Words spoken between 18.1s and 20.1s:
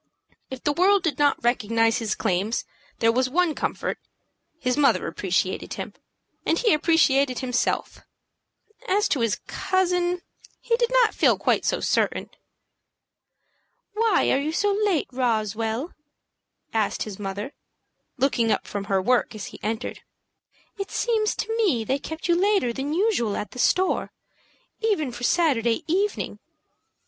looking up from her work as he entered.